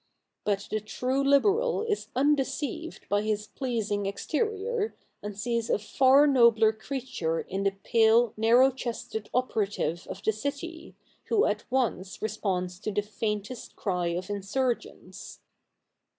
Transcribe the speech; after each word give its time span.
But 0.45 0.67
the 0.71 0.79
true 0.79 1.23
Uberal 1.23 1.87
is 1.87 2.07
undeceived 2.15 3.07
by 3.07 3.21
his 3.21 3.45
pleasing 3.45 4.07
exterior, 4.07 4.95
and 5.21 5.37
sees 5.37 5.69
a 5.69 5.77
far 5.77 6.25
nobler 6.25 6.73
creature 6.73 7.41
in 7.41 7.61
the 7.61 7.73
pale 7.83 8.33
narrow 8.35 8.71
chested 8.71 9.29
operative 9.31 10.07
of 10.07 10.23
the 10.23 10.31
city, 10.33 10.95
who 11.25 11.45
at 11.45 11.65
once 11.69 12.19
responds 12.19 12.79
to 12.79 12.91
the 12.91 13.03
faintest 13.03 13.75
cry 13.75 14.07
of 14.07 14.31
insurgence.' 14.31 15.41